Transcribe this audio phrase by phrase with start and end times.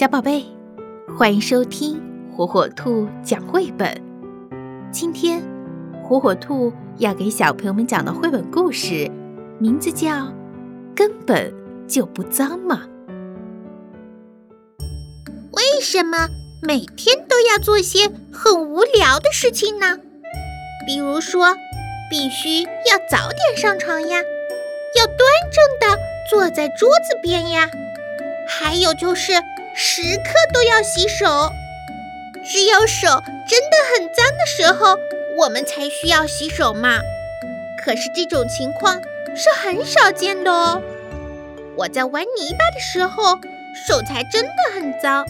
[0.00, 0.46] 小宝贝，
[1.18, 2.00] 欢迎收听
[2.34, 3.94] 火火兔讲绘本。
[4.90, 5.42] 今天，
[6.02, 9.10] 火火兔要给小朋友们讲的绘本故事，
[9.58, 10.08] 名字叫
[10.96, 11.52] 《根本
[11.86, 12.84] 就不脏嘛》。
[15.52, 16.30] 为什么
[16.62, 19.98] 每天都要做些很无聊的事情呢？
[20.86, 21.54] 比如说，
[22.08, 24.18] 必须要早点上床呀，
[24.96, 25.18] 要端
[25.52, 25.98] 正的
[26.30, 27.68] 坐在桌子边呀，
[28.48, 29.34] 还有就是。
[29.82, 31.50] 时刻都要洗手，
[32.44, 33.08] 只有手
[33.48, 34.98] 真的很脏的时候，
[35.38, 36.98] 我们才需要洗手嘛。
[37.82, 39.00] 可是这种情况
[39.34, 40.82] 是很少见的哦。
[41.78, 43.38] 我在玩泥巴的时候，
[43.86, 45.24] 手才真的很脏。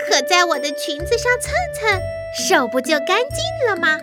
[0.00, 2.00] 可在我的裙子上蹭蹭，
[2.32, 4.00] 手不就干净了吗？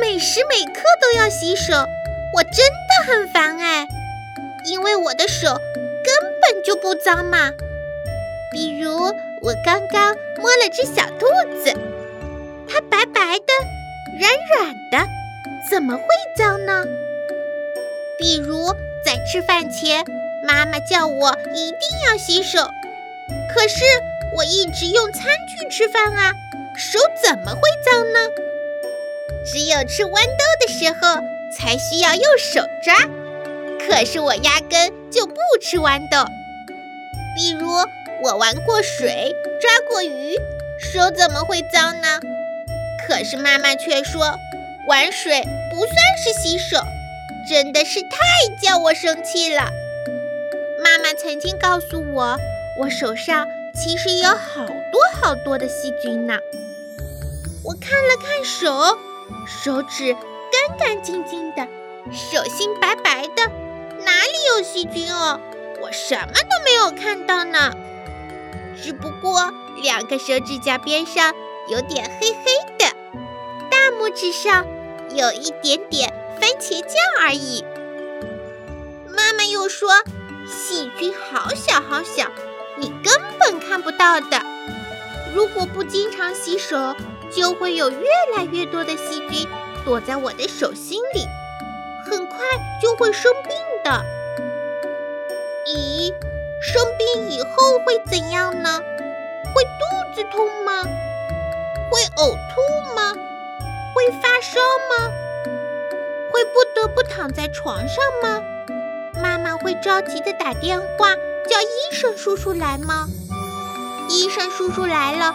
[0.00, 3.86] 每时每刻都要洗手，我真的很烦哎，
[4.68, 7.52] 因为我的手根本就不脏嘛。
[8.54, 8.88] 比如
[9.42, 11.26] 我刚刚摸了只小兔
[11.64, 11.72] 子，
[12.68, 13.52] 它白白的、
[14.20, 15.08] 软软的，
[15.68, 16.04] 怎么会
[16.36, 16.84] 脏呢？
[18.16, 18.68] 比如
[19.04, 20.04] 在吃饭前，
[20.46, 22.60] 妈妈叫我一定要洗手，
[23.52, 23.84] 可是
[24.36, 26.32] 我一直用餐具吃饭啊，
[26.76, 28.20] 手怎么会脏呢？
[29.44, 31.20] 只有吃豌豆的时候
[31.58, 32.94] 才需要用手抓，
[33.84, 36.24] 可是我压根就不吃豌豆。
[37.34, 37.66] 比如。
[38.24, 40.34] 我玩过水，抓过鱼，
[40.78, 42.20] 手怎么会脏呢？
[43.06, 44.38] 可是妈妈却说，
[44.88, 46.78] 玩水不算是洗手，
[47.46, 48.16] 真的是太
[48.62, 49.70] 叫我生气了。
[50.82, 52.38] 妈妈曾经告诉我，
[52.80, 56.38] 我手上其实有好多好多的细菌呢。
[57.62, 58.98] 我看了看手，
[59.46, 61.68] 手指干干净净的，
[62.10, 63.52] 手心白白的，
[64.02, 65.38] 哪里有细菌哦？
[65.82, 67.70] 我什么都没有看到呢。
[68.84, 69.50] 只不过
[69.82, 71.32] 两个手指甲边上
[71.70, 72.84] 有点黑黑的，
[73.70, 74.66] 大拇指上
[75.08, 76.92] 有一点点番茄酱
[77.22, 77.64] 而已。
[79.08, 79.88] 妈妈又说，
[80.46, 82.30] 细菌好小好小，
[82.76, 84.42] 你根本看不到的。
[85.34, 86.94] 如果不经常洗手，
[87.34, 88.06] 就会有越
[88.36, 89.48] 来越多的细菌
[89.86, 91.24] 躲在我的手心里，
[92.10, 92.38] 很快
[92.82, 94.04] 就会生病的。
[95.74, 96.12] 咦？
[96.66, 98.80] 生病以后会怎样呢？
[99.54, 100.82] 会肚子痛吗？
[101.90, 103.12] 会呕吐吗？
[103.94, 104.58] 会发烧
[104.88, 105.12] 吗？
[106.32, 108.42] 会不得不躺在床上吗？
[109.22, 111.14] 妈妈会着急的打电话
[111.50, 113.08] 叫医生叔叔来吗？
[114.08, 115.34] 医生叔叔来了，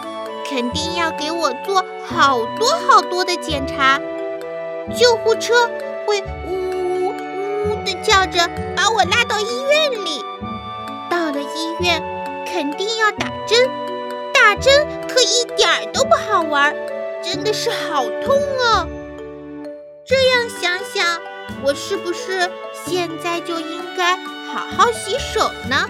[0.50, 4.00] 肯定要给我做好多好多的检查。
[4.98, 5.70] 救护车
[6.08, 10.24] 会呜呜呜的叫着把我拉到医院里。
[11.20, 12.02] 到了医院，
[12.46, 13.68] 肯定要打针，
[14.32, 16.74] 打针可一点儿都不好玩，
[17.22, 18.88] 真的是好痛哦。
[20.06, 21.20] 这样想想，
[21.62, 22.50] 我是不是
[22.86, 25.86] 现在就应该好好洗手呢？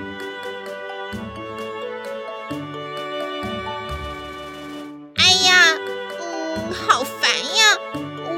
[5.17, 5.79] 哎呀，
[6.21, 7.79] 嗯，好烦呀！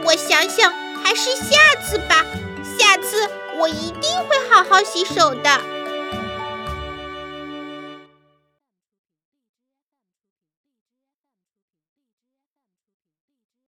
[0.04, 0.70] 我想想，
[1.02, 2.26] 还是下次吧，
[2.78, 5.71] 下次我一定会好好洗手的。